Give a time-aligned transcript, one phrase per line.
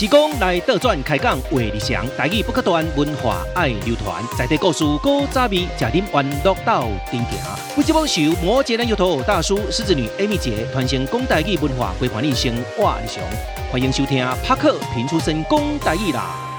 [0.00, 7.38] 时光来倒转，开讲话日常，台语不可断，文化爱流传，在地故事古早味，吃饮玩乐到顶行。
[7.76, 13.22] 本节目由摩羯男油头大叔狮子女 Amy 姐传承讲台语文化，回传你生活日常。
[13.70, 16.49] 欢迎收听帕克评出身讲台语啦。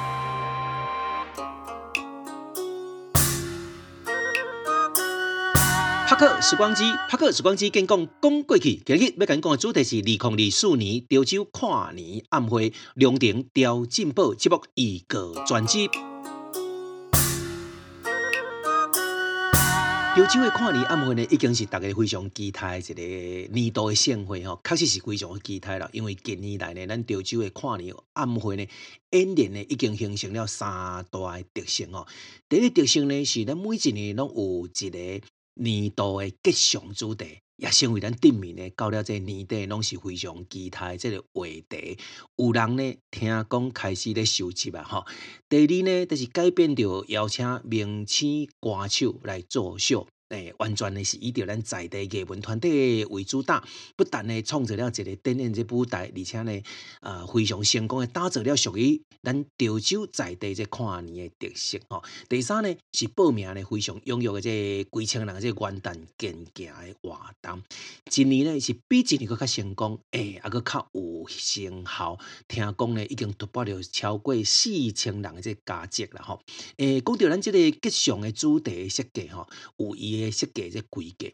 [6.21, 8.75] 克时光机，帕克时光机，跟讲讲过去。
[8.85, 15.87] 今日要跟讲的主题是二零二四年潮州跨年晚会，龙亭调进宝节目一个专辑。
[20.15, 23.01] 潮州的跨年晚会呢，已经是大家非常期待一个
[23.51, 25.89] 年度的盛会吼，确实是非常期待了。
[25.91, 28.67] 因为近年来呢，咱潮州的跨年晚会呢，
[29.09, 32.05] 演练呢已经形成了三大特性哦。
[32.47, 35.25] 第一特性呢，是咱每一年拢有一个。
[35.61, 38.67] 年度的吉祥主题，也成为咱顶面呢。
[38.75, 41.97] 到了这年底，拢是非常期待这个话题。
[42.35, 45.05] 有人呢听讲开始咧收集啊，吼。
[45.47, 50.07] 第二呢，就是改变着邀请明星歌手来作秀。
[50.31, 53.61] 诶，完全呢是以着咱在地艺文团体为主打，
[53.97, 56.61] 不但呢创造了一个展演这舞台，而且呢，
[57.01, 62.01] 呃，非常成功的打造了属于咱潮州在地这跨年的特色吼。
[62.29, 67.61] 第三呢是报名呢非常踊跃的这几千人的这元旦健行的活动，
[68.05, 72.17] 今年呢是比一年搁较成功，诶、欸，啊搁较有成效。
[72.47, 76.41] 听讲呢已经突破了超过四千人的这价值了吼。
[76.77, 79.45] 诶、讲到咱这个吉祥的主题设计吼，
[79.75, 80.20] 有伊。
[80.29, 81.31] 设计即规格，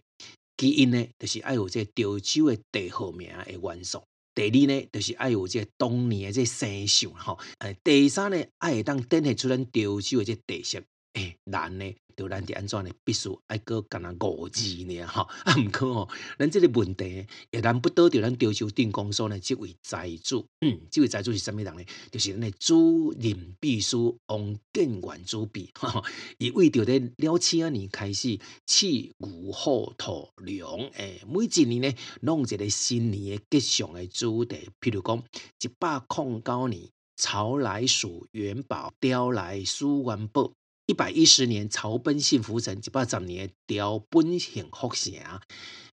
[0.56, 4.04] 其一呢，就是爱有这潮州诶地号名诶元素。
[4.36, 7.36] 第二呢，就是爱有这当年的这生肖哈。
[7.60, 10.82] 诶，第三呢，爱会当展现出咱潮州的这特色。
[11.14, 11.96] 诶，难呢。
[12.18, 12.90] 就咱伫安怎呢？
[13.04, 15.02] 必须爱搁干那五字呢？
[15.06, 21.84] 哈， 啊，毋过吼，咱这个问题也难不倒着咱潮州镇公所呢，即位财主，嗯，即位财主是啥物人呢？
[22.10, 26.04] 就是咱的主任秘书王建元主笔，哈哈，
[26.40, 35.24] 伊为着咧了七二年开始，饲牛虎兔龙，诶，每一年呢，弄一个新年的吉祥的主题，譬如讲
[35.62, 40.52] 一百零九年，潮来鼠元宝，雕来鼠元宝。
[40.88, 45.42] 一百一十年，潮奔幸福城；一百十年，调奔幸福城；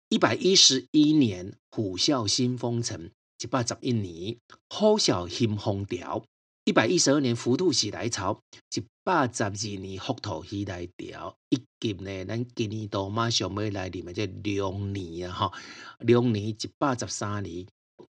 [0.08, 3.10] 一百一十一年，虎啸新丰城；
[3.42, 4.38] 一百十一年，
[4.70, 6.22] 虎啸新丰调；
[6.64, 8.38] 一百一十二年，福兔喜来潮；
[8.72, 11.36] 一百十二年，福兔喜来调。
[11.50, 14.28] 以及呢，咱今年度马上要来临的这
[14.58, 15.52] 龙年啊，哈，
[15.98, 17.66] 龙年一百十三年，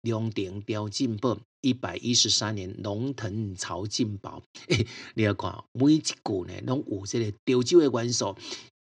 [0.02, 1.36] 龙亭调进宝。
[1.60, 4.42] 一百一十三年，龙腾潮进宝。
[4.68, 8.36] 诶， 你要看每一句呢，拢有这个潮州的元素，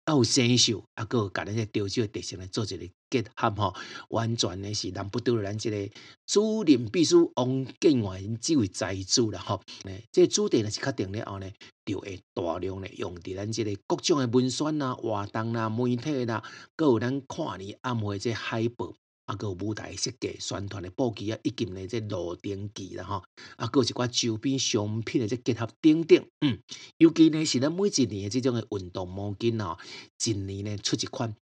[0.07, 3.73] 有生肖，啊，搁甲咱这潮州的特色来做一个结合吼，
[4.09, 5.89] 完全呢是难不倒咱这个
[6.25, 9.61] 主任秘书王建元这位财主了吼。
[9.85, 11.49] 呢，这个主题呢是确定了后呢，
[11.85, 16.43] 就会大量的用伫咱这个各种的文宣啦、活动啦、媒体啦，
[16.75, 18.93] 搁有咱跨年晚会这海报。
[19.25, 23.23] 啊，个舞台设计、宣传的布局啊，以及呢这路灯机啦吼，
[23.57, 26.59] 啊，个一寡周边商品的这结合等等，嗯，
[26.97, 29.77] 尤其呢是咱每一年的这种的运动毛巾哦，
[30.23, 31.35] 一年呢出一款。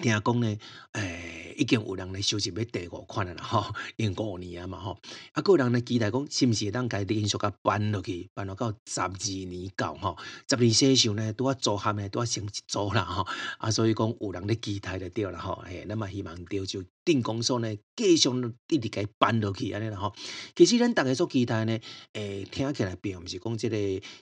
[0.00, 0.58] 听讲呢，
[0.92, 4.98] 诶、已经有人咧收集要第五款啦，吼，因五年啊嘛，吼，
[5.32, 10.16] 啊，个人咧期待讲，是毋是当家己因续甲办落去，办落到十二年到吼，
[10.48, 13.26] 十年生锈呢，拄啊组合咧，拄啊成一组啦，吼，
[13.58, 18.30] 啊，所以讲有人咧期待就对啦，吼，诶，那嘛希望着就定公所呢，继续
[18.70, 20.14] 一直给办落去安尼啦，吼。
[20.56, 21.78] 其实咱大家所期待呢，
[22.14, 23.76] 诶、欸，听起来并毋是讲即个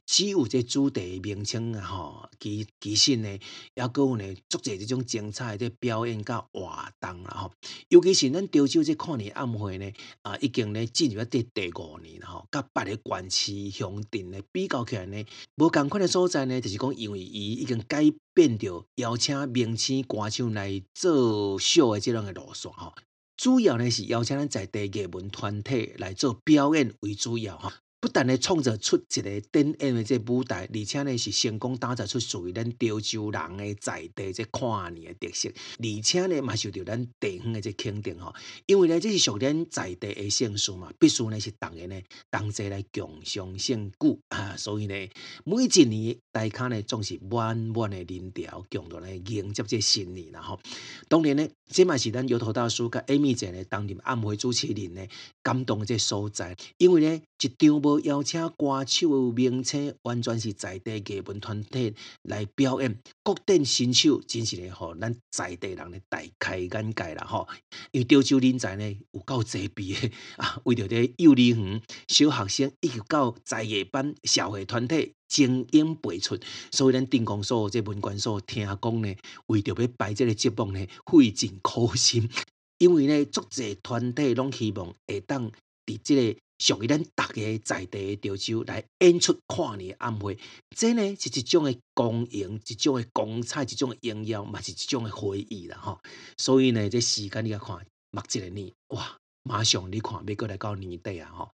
[0.04, 3.38] 只有这主题名称啊，吼，其其实呢，
[3.74, 5.59] 也阁有呢，足侪即种精彩。
[5.60, 7.52] 这表演甲活动啦吼，
[7.88, 15.22] 尤其是咱潮州这跨年晚会呢，啊，已经呢进入第第五年了吼，甲别个县市乡镇呢比较起来呢，
[15.56, 22.94] 无共款的所在呢，就是讲因为伊已经改变着邀请明星歌手来做秀的这样的路线吼，
[23.36, 27.74] 主要呢是邀请咱在地艺文团体来做表演为主要哈。
[28.00, 42.00] 不但咧创造出一个展演的这舞台，而且呢是成功打造出属于咱潮州人的在地这跨年的特色，而且呢嘛受到咱地方的这肯定吼，因为呢这是属于咱在地的盛事嘛，必须呢是逐个呢
[42.30, 44.94] 同齐来共襄盛举啊，所以呢
[45.44, 50.58] 每一年大家呢总是满满的人潮，共同来迎接这新年啦吼。
[51.06, 55.06] 当然呢，这嘛是咱摇头大叔甲 Amy 姐呢担任暗会主持人呢
[55.42, 67.48] 感动的这所在，因为呢一张邀请歌手名称，完全是在地艺文团体来表演，各展新手，真是咧，吼，咱在地人咧大开眼界啦，吼！
[67.90, 69.94] 因为潮州人才呢有够济备
[70.36, 76.38] 啊，为着啲幼儿园小学生一直到在野班社会团体精英辈出，
[76.70, 79.14] 所以咱镇公所这文管所听讲呢，
[79.46, 82.28] 为着要摆这个节目呢，费尽苦心，
[82.78, 85.50] 因为呢，足济团体拢希望会当
[85.86, 86.40] 伫这个。
[86.60, 90.38] 属于咱大家在地的潮州来演出跨年晚会，
[90.76, 95.98] 这呢是一种的光荣，一种的光彩，一种的荣耀，嘛是一种的回忆啦吼。
[96.36, 97.78] 所以呢，这时间你看，
[98.10, 101.50] 目这个年哇，马上你看，要过来到年底啊吼。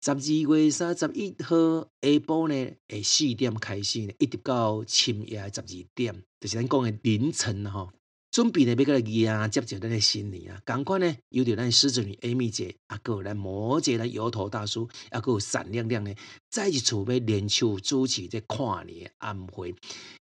[0.00, 2.54] 十二月三十一号下晡呢，
[2.86, 7.90] 诶四点开始呢，一直到深夜十二点，就是咱讲的凌晨吼。
[8.36, 10.60] 准备呢，要过来啊接着咱的新年啊！
[10.62, 16.14] 赶快呢，有着咱狮子女 Amy 姐，啊，阁有咱摩羯的摇头大叔，啊，阁有闪亮亮呢，
[16.50, 19.74] 再一次要联手主持这跨年晚会。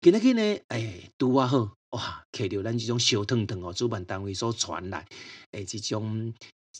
[0.00, 5.04] 今日呢，诶、拄啊好哇，摕到咱这种烧腾腾哦，主办单位所传来
[5.50, 6.32] 诶，这种。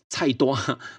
[0.09, 0.49] 菜单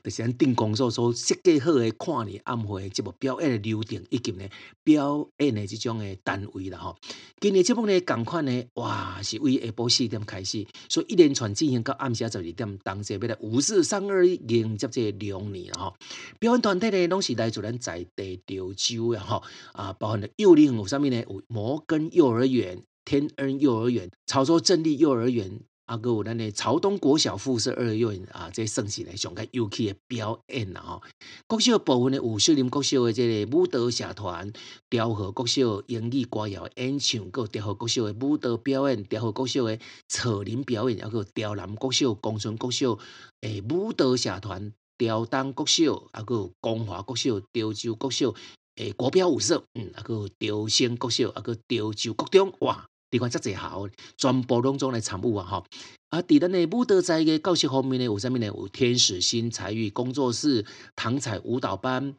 [0.03, 4.47] 就是咱镇公所所设计好的跨年晚会节目表演的流程，以及呢
[4.83, 6.95] 表演的这种的单位啦吼。
[7.39, 15.95] 今年节目呢，同款呢，哇，是为下晡四点开始，所以一连串进行到暗时十二点，当节要来五四三二一迎接这个龙年吼。
[16.39, 21.23] 表演团体呢，拢是来自咱在地潮州呀吼，啊，包含了幼龄有啥物呢？
[21.29, 25.59] 有摩根幼儿园、天恩幼儿园、潮州正立幼儿园。
[25.87, 31.01] 啊，阁有咱的潮东国小附设二幼啊，这算是咧上个有趣的表演啦吼。
[31.47, 34.51] 国小部分的有秀林国小的这个舞蹈社团，
[34.89, 39.79] 调和国小英语歌谣演唱，阁有调和国小的舞蹈表演，调和国小的
[40.09, 42.99] 草林表演，还有调南国小、公孙国小
[43.39, 48.33] 诶舞蹈社团，调东国小，还阁有光华国小、潮州国小
[48.75, 52.85] 诶国标舞社，嗯，还有潮生国小，还阁潮州国中，哇！
[53.09, 53.87] 你看这侪好，
[54.17, 55.43] 全部拢总来参与啊！
[55.43, 55.63] 哈
[56.09, 56.21] 啊！
[56.21, 58.45] 伫咱的舞蹈在个教室方面呢，有啥物呢？
[58.47, 62.15] 有天使星才艺工作室、唐彩舞蹈班、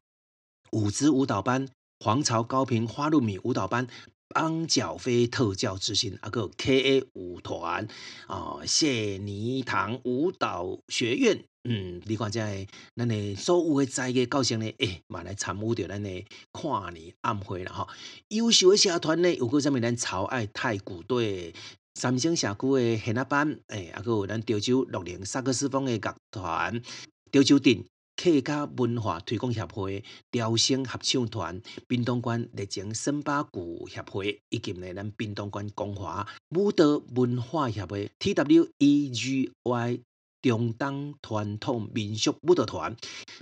[0.72, 1.68] 舞姿舞蹈班、
[2.00, 3.86] 皇朝高频花露米舞蹈班、
[4.34, 7.86] 邦角飞特教之星，啊个 K A 舞团
[8.26, 11.44] 啊，谢尼堂舞蹈学院。
[11.70, 12.66] 嗯，你看这，
[12.96, 17.86] 咱的所有的在个教生呢，诶，嘛来参与着咱的跨年晚会啦吼。
[18.28, 21.54] 优秀的社团呢，有个啥物咱潮爱太鼓队、
[21.94, 26.82] 三星社区的弦乐班，诶，啊个有咱潮州六零萨克斯风的乐团、
[27.30, 27.84] 潮州镇
[28.16, 36.26] 客家文化推广协会、潮声合唱团、滨东关热情森巴鼓协会，以及呢咱滨东关光华
[36.56, 40.00] 舞蹈文化协会 T W E G Y。
[40.40, 42.96] 中东传统民俗舞蹈团、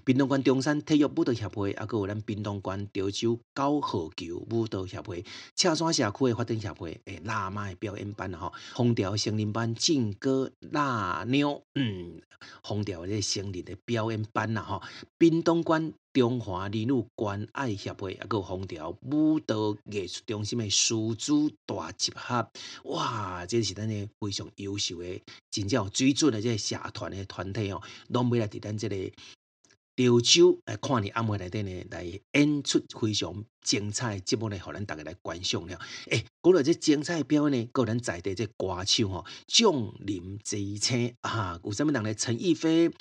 [0.04, 5.22] 滨东县中山体育舞蹈协会，啊，阁有咱滨东县潮州高尔球舞蹈协会、
[5.54, 12.22] 赤山社区的发展协会，诶，辣妈的表演班吼，红调成人班、劲歌辣妞，嗯，
[12.62, 14.82] 红调这成人的表演班啦，吼，
[15.18, 15.92] 滨东县。
[16.16, 22.50] 中华儿女关爱协会啊，有红调舞蹈艺术中心诶师资大集合，
[22.84, 23.44] 哇！
[23.44, 28.96] 这是咱诶非常优秀诶、真正有水准诶这个社团诶团体哦，拢未来伫咱即个
[29.96, 35.80] 潮州来看你阿妹内底呢，来演出非常精彩节目呢，互咱大家来观赏了。
[36.10, 42.14] 诶，讲到这精彩表演呢，个人在地这歌手吼，降临之青啊，有啥物人呢？
[42.14, 42.92] 陈逸飞。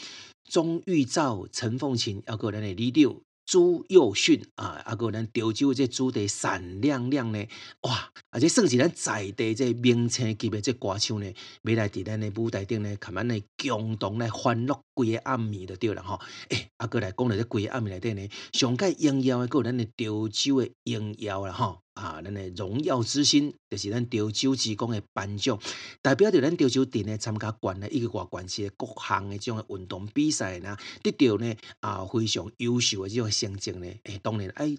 [0.48, 7.48] 钟玉照、陈凤琴，还有咱的李六、朱佑训啊，还有咱潮州这主题闪亮亮呢，
[7.82, 8.12] 哇！
[8.32, 16.20] 而且算是咱在地这明星级的这歌手呢，未来伫咱的舞台顶呢，看咱的共同来欢乐几个暗暝就对了吼。
[16.50, 21.85] 诶、欸，啊，来讲到这几个暗暝内底呢，上届应邀的，还有咱的潮州的应邀啦吼。
[21.96, 25.58] 啊，咱的荣耀之星，就是咱潮州之光的颁奖，
[26.02, 33.88] 代表着咱潮州镇呢参加县的一个外县市的各项的这种运动比赛呢，得到呢啊非常优秀的这种成绩呢。
[34.04, 34.78] 诶、当然，哎，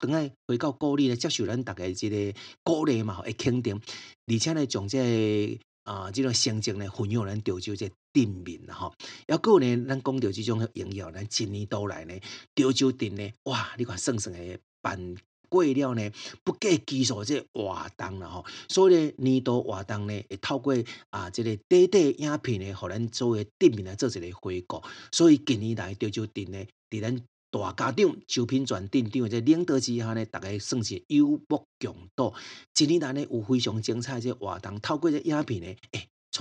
[0.00, 3.80] 等下回到鼓励呢，接受咱大家这个鼓励嘛，会肯定，
[4.26, 8.92] 而且呢，从这、啊这种成绩呢，分享咱潮州这镇民啦吼。
[9.28, 12.14] 要过呢，咱讲到这种荣耀，咱今年都来呢，
[12.56, 15.14] 潮州镇呢，哇，你看算算的颁。
[15.48, 16.10] 过了呢，
[16.44, 20.74] 不计基数这活动了吼，所以呢，年度活动呢，会透过
[21.10, 24.82] 啊这个短短影片呢，互咱作为店面来做一个回顾。
[25.12, 26.58] 所以近年来潮州店呢，
[26.90, 32.34] 伫咱大家长周品全镇长的领导之下呢，大概算是有目共睹。
[32.74, 35.74] 近年来呢，有非常精彩这活动，透过这影片呢，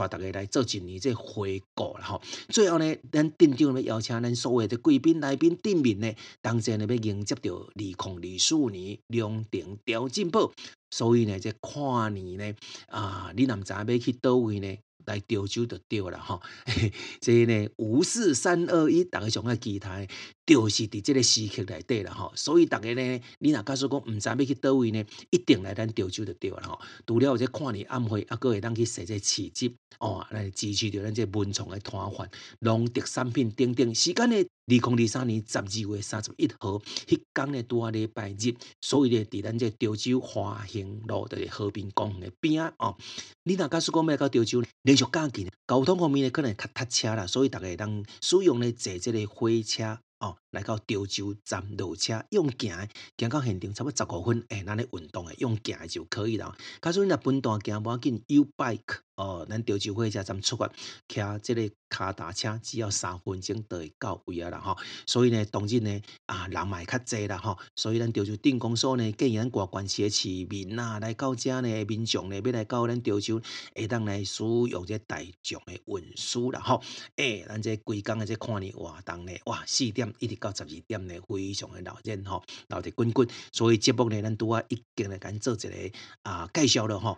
[0.05, 2.21] 带大家来做一年这回顾了哈。
[2.49, 10.51] 最后呢，咱店长要邀请咱所有的贵宾来宾顶面呢，当前呢要迎接着二零二四年龙鼎调进步，
[10.91, 12.55] 所以呢，这跨年呢，
[12.87, 14.77] 啊，你若毋知要去倒位呢？
[15.07, 16.39] 来钓酒就对了哈，
[17.19, 20.07] 这呢五四三二一，大家上爱期待，
[20.45, 22.31] 就是伫这个时刻内底了哈。
[22.35, 26.77] 所以大家呢，你若告诉讲唔知要去倒位呢，一定来咱钓酒就对了哈。
[27.07, 33.95] 除了这跨年晚会，啊，各会当去写这市集哦，来支持着咱这文创的摊贩、农特产品等等。
[33.95, 42.97] 时间呢，二零二三年十二月三十一号，迄天呢拄啊礼拜日，所以呢，伫咱这潮州华兴路的和平公园的边啊哦。
[43.43, 49.99] 你若假使讲要到潮州，连续假期交通方面呢，可能较塞车啦，所以逐个会当使用呢坐这个火车。
[50.19, 52.87] 哦，来到潮州站落车，用行
[53.17, 56.55] 行到现场差不多十五分，诶，咱咧运动诶，用行就可以了。
[56.81, 58.99] 假如你若分段行，无要紧，U bike。
[59.17, 60.71] 哦，咱潮州火车站出发，
[61.07, 64.77] 骑这个脚踏车只要三分钟就会到位啊啦吼。
[65.07, 67.57] 所以呢，当日呢，啊人嘛会较济啦吼。
[67.75, 73.41] 所以咱潮州镇公所呢，建议咱挂关市的市民啊，来到遮呢，民众呢，要来到咱潮州，
[73.75, 76.83] 会当来使用这大众的运输啦吼。
[77.15, 83.27] 诶，咱这规工的这跨年活动呢，哇，四点一直到十二点呢，非常的闹热吼，闹得滚滚。
[83.51, 85.91] 所以节目呢，咱拄啊已经来咱做一个
[86.23, 87.17] 啊介绍了吼。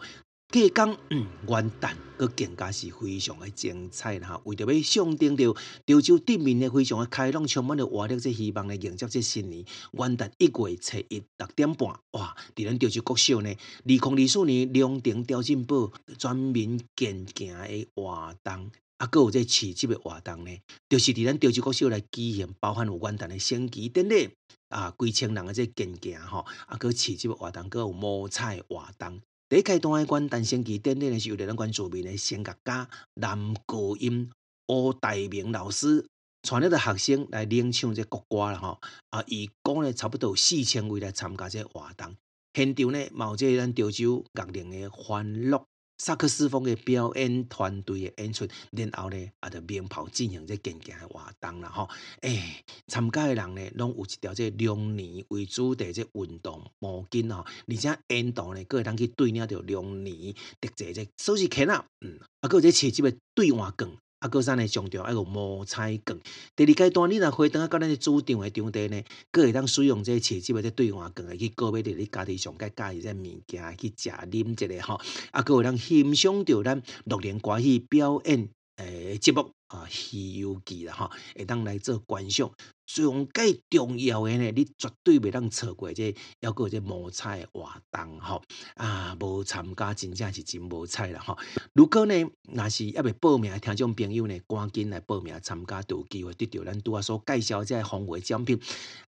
[0.51, 4.29] 隔工，嗯，元旦阁更加是非常的精彩啦！
[4.29, 5.53] 哈，为着要象征着
[5.85, 9.63] 潮州镇民的非常的开朗，充满着活力，这希望来迎接这新年。
[9.91, 12.35] 元旦一月初一六点半，哇！
[12.55, 20.51] 伫咱潮州国小呢，二零二四年龙鼎调进宝全民健行的活动，啊，阁有这市集的活动呢，
[20.89, 24.29] 就是伫咱潮州国小来举行，包含有元旦的升旗典礼
[24.67, 29.21] 啊，几千人的这健行吼，啊，阁市集的活动，阁有摸彩活动。
[29.47, 34.29] 第一阶段的元旦升旗典礼呢，是由咱关注民的声乐家男高音
[34.67, 36.05] 欧大明老师
[36.41, 42.13] 带领着学生来领唱这国歌啦吼，啊，一共呢差不多有四千位来参加这活动，
[42.53, 45.65] 现场呢嘛有这咱潮州乐龄的欢乐。
[45.99, 51.87] 萨克斯风的表演团队的演出，然后呢，啊，就鞭炮进行这健行的活动啦吼。
[52.21, 63.89] 诶、参加的人呢，拢有一条这龙年为主题这运动毛巾吼，而且沿途呢，搁会当去对领着龙年特制这手机壳啊，嗯，啊，搁有这切记的对换券。
[64.19, 64.67] 啊，阁啥呢？
[64.67, 66.19] 上调还有摸彩梗。
[66.55, 74.99] 第二阶段，你若回到啊，到咱主场的场地呢，阁会当使用这设置的这兑换券，去购买着你家己上介介意这物件去食啉一下吼。
[75.31, 82.51] 啊，阁会当欣赏着咱六连歌戏表演诶节目啊，《西游记》啦吼，会当来做观赏。
[82.85, 88.41] 上介重要的呢，你绝对袂当错过这，要阁这摸彩活动吼
[88.73, 91.37] 啊，无参加真正是真无彩啦吼。
[91.73, 92.15] 如果呢，
[92.51, 98.59] 若是还未报名听众朋友呢，赶紧来报名参加，就有机会得到咱拄仔所介绍这丰富奖品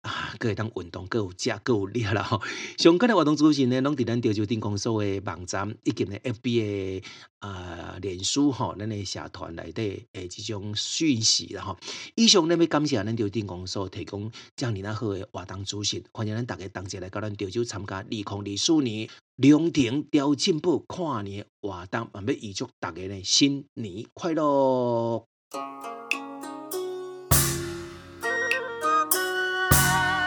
[0.02, 2.40] 啊，各会当运动，各有食，各有力啦吼。
[2.78, 7.04] 相关的活动资讯呢，拢伫咱潮州顶公所的网站以及呢 FBA
[7.40, 11.78] 啊，脸书吼，咱的社团内底诶，即种讯息然后。
[12.16, 25.26] 以上呢，要感谢咱潮州镇公所提供这样那好的活动资讯，欢迎咱大家同齐来到咱潮州参加二零二四年龙庭调进步跨年活动，也要预祝大家呢新年快乐！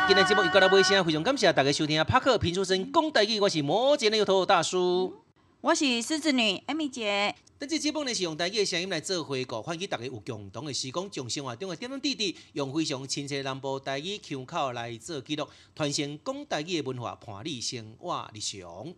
[0.06, 5.23] 今天节目又到了尾声，非常感谢大家收听帕克评书声讲大语，我是摩羯的油头大叔，
[5.64, 7.35] 我是狮子女艾米姐。
[7.59, 18.94] 本期节目呢是用大家的声音来做回顾，欢迎大家有共同的时光，将生活中的点点滴滴，用非常亲切的南部台语腔口来做记录，传承讲台语的文化，伴你生活日常。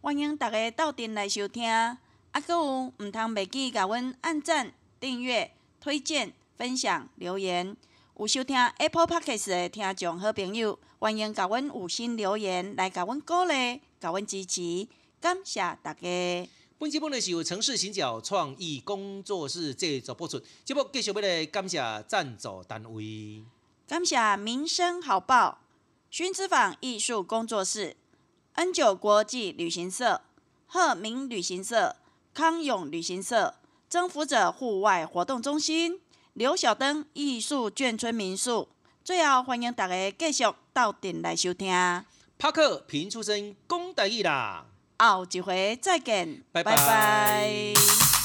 [0.00, 1.98] 欢迎大家到店来收听，啊，
[2.46, 7.76] 搁有毋通袂记甲阮按赞、订阅、推荐、分享、留言。
[8.16, 14.86] 有收听 Apple Podcast 的听众好朋友，欢迎甲阮五星留言来甲阮鼓励，甲阮支持，
[15.20, 16.48] 感谢大家。
[16.78, 20.38] 本节目呢是由城市行脚创意工作室制作播出。
[20.64, 23.42] 节目继续要来感谢赞助单位，
[23.88, 25.60] 感谢民生好报、
[26.12, 27.96] 薰子坊艺术工作室、
[28.52, 30.20] N 九国际旅行社、
[30.66, 31.96] 鹤鸣旅行社、
[32.34, 33.54] 康永旅行社、
[33.88, 36.00] 征服者户外活动中心、
[36.34, 38.68] 刘小灯艺术眷村民宿。
[39.02, 40.44] 最后，欢迎大家继续
[40.74, 41.72] 到店来收听。
[42.38, 44.66] 帕克评出身讲台语啦。
[44.98, 46.74] 后一回再见，拜拜。
[46.74, 48.15] 拜拜。